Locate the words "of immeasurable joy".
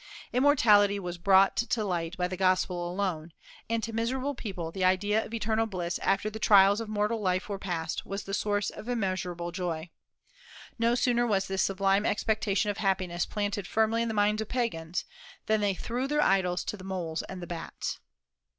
8.71-9.91